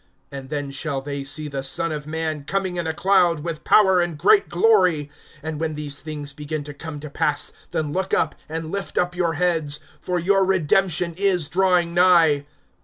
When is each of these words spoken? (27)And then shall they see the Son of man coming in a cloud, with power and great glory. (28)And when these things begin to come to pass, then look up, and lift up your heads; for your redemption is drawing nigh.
(27)And 0.31 0.49
then 0.49 0.71
shall 0.71 0.99
they 0.99 1.23
see 1.23 1.47
the 1.47 1.61
Son 1.61 1.91
of 1.91 2.07
man 2.07 2.43
coming 2.43 2.77
in 2.77 2.87
a 2.87 2.91
cloud, 2.93 3.41
with 3.41 3.63
power 3.63 4.01
and 4.01 4.17
great 4.17 4.49
glory. 4.49 5.11
(28)And 5.43 5.59
when 5.59 5.75
these 5.75 5.99
things 6.01 6.33
begin 6.33 6.63
to 6.63 6.73
come 6.73 6.99
to 7.01 7.09
pass, 7.11 7.53
then 7.69 7.93
look 7.93 8.11
up, 8.11 8.33
and 8.49 8.71
lift 8.71 8.97
up 8.97 9.15
your 9.15 9.33
heads; 9.33 9.79
for 9.99 10.17
your 10.17 10.43
redemption 10.43 11.13
is 11.17 11.47
drawing 11.47 11.93
nigh. 11.93 12.47